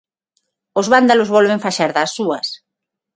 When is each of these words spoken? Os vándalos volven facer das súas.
Os 0.79 0.89
vándalos 0.93 1.31
volven 1.35 1.63
facer 1.65 1.89
das 1.97 2.11
súas. 2.17 2.47